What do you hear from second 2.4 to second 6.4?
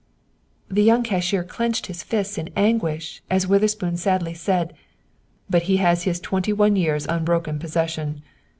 anguish, as Witherspoon sadly said: "But he has had